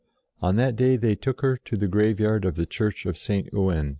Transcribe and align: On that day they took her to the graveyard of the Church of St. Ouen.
On 0.41 0.55
that 0.55 0.75
day 0.75 0.95
they 0.97 1.13
took 1.13 1.41
her 1.41 1.57
to 1.57 1.77
the 1.77 1.87
graveyard 1.87 2.43
of 2.43 2.55
the 2.55 2.65
Church 2.65 3.05
of 3.05 3.19
St. 3.19 3.53
Ouen. 3.53 3.89